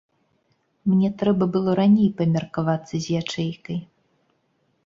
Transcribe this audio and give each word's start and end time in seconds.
Мне 0.91 1.09
трэба 1.19 1.43
было 1.55 1.75
раней 1.79 2.09
памеркавацца 2.21 2.95
з 3.05 3.21
ячэйкай. 3.21 3.79